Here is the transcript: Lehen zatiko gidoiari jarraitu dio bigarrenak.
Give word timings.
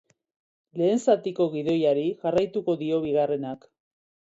Lehen 0.81 1.01
zatiko 1.07 1.47
gidoiari 1.57 2.07
jarraitu 2.25 2.65
dio 2.83 3.01
bigarrenak. 3.07 3.71